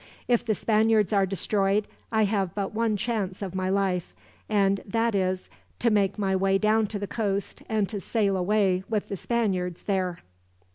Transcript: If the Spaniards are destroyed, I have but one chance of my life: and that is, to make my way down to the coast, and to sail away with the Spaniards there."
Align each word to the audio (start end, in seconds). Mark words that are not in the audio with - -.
If 0.27 0.43
the 0.43 0.55
Spaniards 0.55 1.13
are 1.13 1.27
destroyed, 1.27 1.87
I 2.11 2.23
have 2.23 2.55
but 2.55 2.73
one 2.73 2.97
chance 2.97 3.43
of 3.43 3.53
my 3.53 3.69
life: 3.69 4.15
and 4.49 4.81
that 4.83 5.13
is, 5.13 5.47
to 5.77 5.91
make 5.91 6.17
my 6.17 6.35
way 6.35 6.57
down 6.57 6.87
to 6.87 6.97
the 6.97 7.05
coast, 7.05 7.61
and 7.69 7.87
to 7.89 7.99
sail 7.99 8.35
away 8.35 8.83
with 8.89 9.09
the 9.09 9.15
Spaniards 9.15 9.83
there." 9.83 10.17